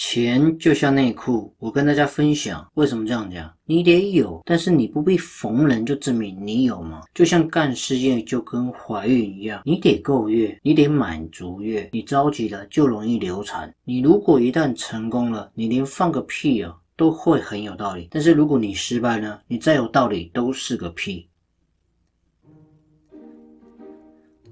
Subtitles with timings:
[0.00, 3.52] 钱就像内裤，我跟大家分享为什么这样讲。
[3.64, 7.02] 你得有，但是你不必逢人就证明你有吗？
[7.12, 13.74] 就像干事业就跟怀孕一样，你得够月，你得满足月，你着急了就容易流产。
[13.82, 16.72] 你如果一旦成功了，你连放个屁啊！
[16.96, 19.40] 都会很有道理，但是如果你失败呢？
[19.48, 21.28] 你再有道理都是个屁。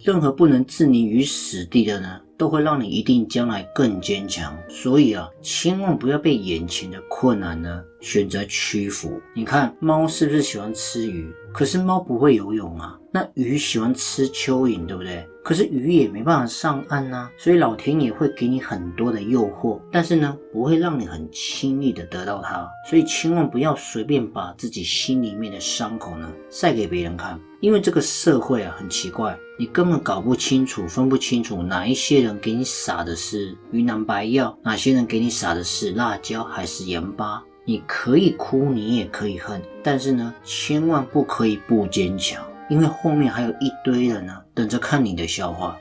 [0.00, 4.56] 任何不能置你于死地的呢，都会让你一定将来更坚强。
[4.68, 9.20] 所以啊，千万不要被眼前的困难呢选择屈服。
[9.34, 11.32] 你看猫是不是喜欢吃鱼？
[11.52, 12.98] 可是猫不会游泳啊。
[13.10, 15.26] 那鱼喜欢吃蚯蚓，对不对？
[15.42, 22.68] 可是鱼也没办法上岸呐，所以老天爷会给你很多的诱惑，但是呢，不会让你很轻易的得到它。
[22.90, 37.42] 所以千万不要随便把自己心里面的伤口呢晒给别人看，因为这个社会啊很奇怪，你根本搞不清楚、分不清楚哪一些人给你撒的是云南白药，哪些人给你撒的是辣椒还是盐巴。
[37.64, 42.40] 你可以哭，你也可以恨，但是呢，千万不可以不坚强。
[42.70, 45.76] 因为后面还有一堆人呢，等着看你的笑话。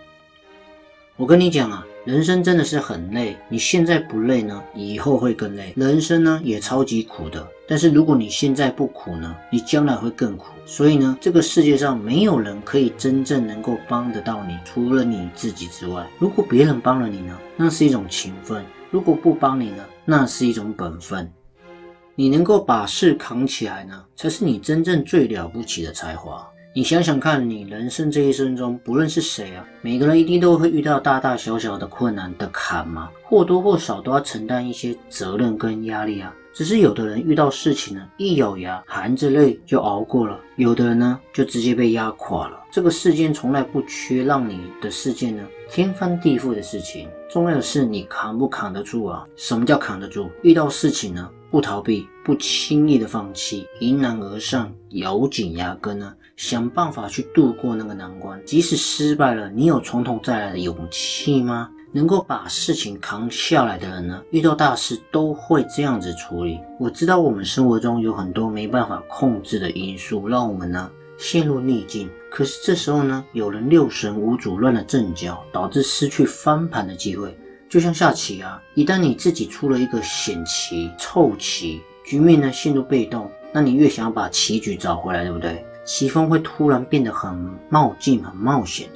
[1.17, 3.35] 我跟你讲啊，人生真的是很累。
[3.49, 5.73] 你现在不累呢，以后会更累。
[5.75, 10.45] 人生呢也超级苦的，但是如果你现在不苦呢，你将来会更苦。
[10.67, 16.07] 所以呢，这个世界上没有人可以真正能够帮得到你，除了你自己之外。
[16.19, 21.31] 如果别人帮了你呢，那是一种情分；如果不帮你呢，那是一种本分。
[22.13, 26.47] 你能够把事扛起来呢，才是你真正最了不起的才华。
[26.77, 36.35] 你想想看，你人生这一生中，不论是谁啊，每个人一定都会遇到大大小小的困难的坎嘛，或多或少都要承担一些责任跟压力啊。
[36.53, 42.61] 只是有的人遇到事情呢，一咬牙含着泪就熬过了；有的人呢，就直接被压垮了。
[42.69, 49.25] 这个世间从来不缺让你的事件呢天翻地覆的事情，重要的是你扛不扛得住啊？
[49.37, 50.29] 什么叫扛得住？
[50.41, 56.13] 遇到事情呢，不逃避，不轻易的放弃，迎难而上，咬紧牙根呢。
[56.35, 61.69] 想办法去度过那个难关，即使失败了，你有从头再来的勇气吗？
[61.93, 64.21] 能够把事情扛下来的人呢？
[64.31, 66.59] 遇到大事都会这样子处理。
[66.77, 72.09] 我知道我们生活中有很多没办法控制的因素，让我们呢陷入逆境。
[72.29, 77.33] 可是这时候呢，有人六神无主，乱了阵脚，导致失去翻盘的机会。
[77.75, 85.65] 就像下棋啊，一旦你自己出了一个险棋、臭棋，局面呢陷入被动，那你越想要把棋局找回来，对不对？
[85.83, 87.37] 棋风会突然变得很
[87.67, 88.87] 冒进、很冒险，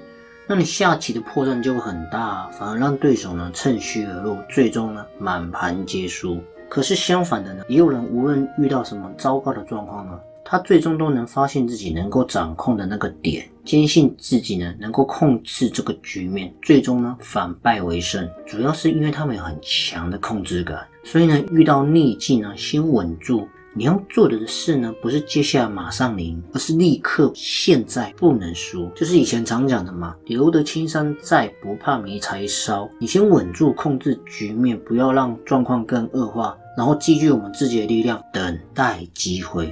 [0.47, 6.41] 那你下棋的破绽就会很大，反而让对手呢趁虚而入，最终呢满盘皆输。
[6.69, 10.17] 可是相反的呢，也有人无论遇到什么糟糕的状况呢，
[10.51, 18.27] 他最终都能发现自己能够掌控的那个点，坚信自己呢能够控制这个局面，最终呢反败为胜。
[18.47, 23.47] 主要是因为他们有很强的控制感，所以呢遇到逆境呢先稳住。
[23.75, 28.89] 你要做的事呢，不是接下来马上赢，而是立刻现在不能输。
[28.95, 32.89] 就是以前常讲的嘛，留得青山在，不怕没柴烧。
[32.99, 39.71] 你先稳住，控制局面，不要让状况更恶化，然后积聚我们自己的力量，等待机会。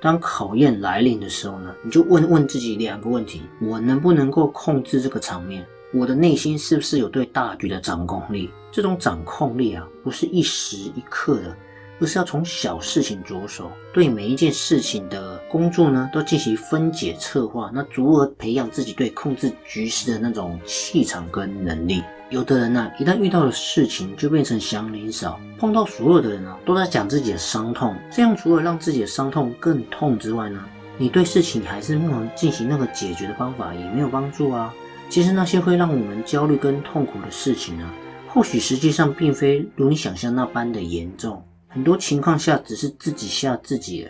[0.00, 5.66] 当考验来临的时候呢，你就问问自己两个问题：我能不能够控制这个场面？
[5.92, 8.50] 我的内心是不是有对大局的掌控力？
[8.72, 11.56] 这种掌控力啊，不是一时一刻的。
[12.02, 22.02] 而是要从小事情着手，对每一件事情的工作呢，都进行分解策划，那足额培养自己对控制局势的那种气场跟能力。
[22.30, 30.64] 有的人呢，一旦遇到了事情，就变成祥林嫂，碰到所有的人呢，都在讲自己的伤痛，这样除了让自己的伤痛更痛之外呢，
[30.96, 34.72] 你对事情还是不能进行那个解决的方法，也没有帮助啊。
[35.08, 37.90] 其实那些会让我们焦虑跟痛苦的事情呢，
[38.28, 41.44] 或许实际上并非如你想象那般的严重。
[41.66, 44.06] 很多情况下只是自己吓自己。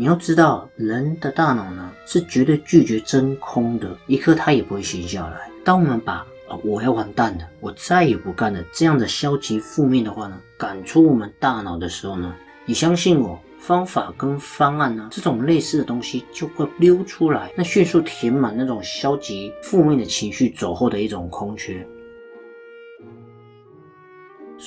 [0.00, 5.50] 你要知道，人的大脑呢是绝对拒绝真空的，一刻它也不会闲下来。
[5.62, 13.38] 当我们把啊，我要完蛋了，我再也不干了，这样的消极负面的话呢，赶出我们大脑的时候呢，你相信我。
[13.58, 21.86] 方法跟方案呢，这种类似的东西就会溜出来，那迅速填满那种消极负面的情绪走后的一种空缺。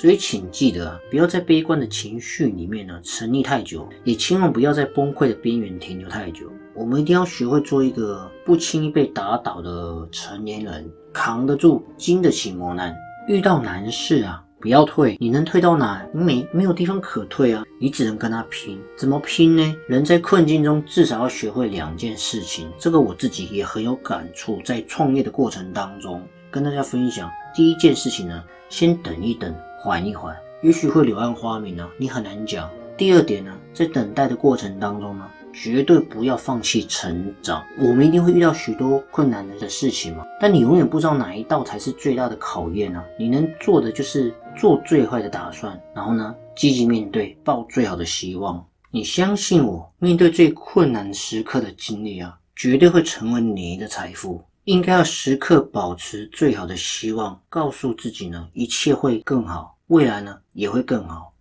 [0.04, 6.52] 所以，请记得啊，不要在悲观的情绪里面呢沉溺太久，也千万不要在崩溃的边缘停留太久。
[6.74, 12.94] 我们一定要学会做一个不轻易被打倒的成年人，扛得住，经得起磨难，
[13.26, 14.44] 遇到难事啊。
[14.60, 16.06] 不要退，你能退到哪？
[16.12, 17.64] 你没没有地方可退啊！
[17.80, 18.78] 你只能跟他拼。
[18.98, 19.74] 怎么拼呢？
[19.88, 24.60] 人在困境中至少要学会两件事情，这个我自己也很有感触。
[24.66, 26.20] 在创业的过程当中，
[26.50, 27.30] 跟大家分享。
[27.54, 29.54] 第一件事情呢，先等一等，
[29.84, 32.70] 缓一缓，也许会柳暗花明呢，你很难讲。
[32.96, 35.30] 第二点呢，在等待的过程当中呢。
[35.52, 37.62] 绝对不要放弃成长。
[37.78, 43.04] 我们一定会遇到许多困难的事情嘛，但你永远不知道哪一道才是最大的考验呢？
[43.18, 48.66] 你能做的就是做最坏的打算，然后呢，积极面对，抱最好的希望。
[48.90, 54.42] 你相信我，面对最困难时刻的经历啊，绝对会成为你的财富。
[54.64, 61.32] 应该要时刻保持最好的希望，告诉自己呢，一切会更好，未来呢也会更好。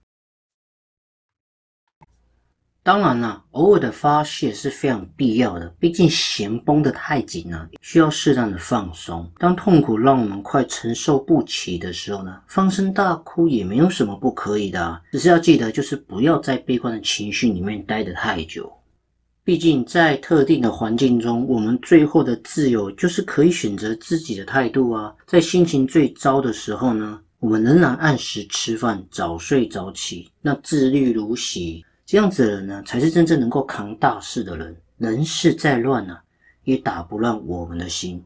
[2.85, 5.69] 当然了，偶尔的发泄是非常必要的。
[5.79, 9.31] 毕竟弦绷得太紧了，需要适当的放松。
[9.37, 15.01] 当痛苦让我们快承受不起的时候呢，放声大哭也没有什么不可以的。
[15.13, 18.69] 只是要记得，就是不要在悲观的情绪里面待得太久。
[19.45, 25.15] 毕竟在特定的环境中，我们最后的自由就是可以选择自己的态度啊。
[25.25, 31.85] 在心情最糟的时候呢，我们仍然按时吃饭，早睡早起，那自律如洗。
[32.05, 34.73] 这样子的人呢，才是真正能够扛大事的人。
[34.97, 36.17] 人事再乱呢，
[36.63, 38.23] 也打不乱我们的心。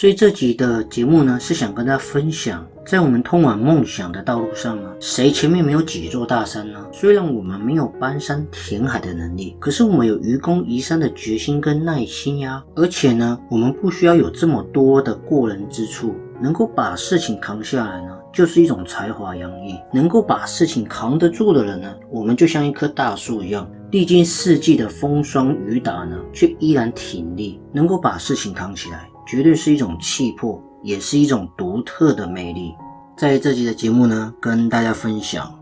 [0.00, 6.82] 所以这集的节目呢，是想跟大家分享，在我们通往梦想的道路上呢，谁前面没有几座大山呢？
[6.90, 12.64] 虽然我们没有搬山填海的能力，可是我们有愚公移山的决心跟耐心呀。
[12.74, 18.16] 而且呢，我们不需要有这么多的过人之处，能够把事情扛下来呢。
[18.32, 32.74] 就是一种才华洋溢，能够把事情扛得住的人呢，我们就像一棵大树一样，历经四季的风霜雨打呢，却依然挺立，能够把事情扛起来，绝对是一种气魄，也是一种独特的魅力。
[33.16, 35.56] 在这集的节目呢，跟大家分享。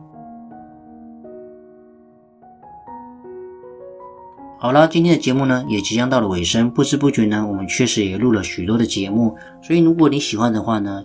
[4.59, 11.05] 好了，今天的节目呢，也即将到了尾声，不知不觉呢，我们确实也录了许多的节目，所以如果你喜欢的话呢。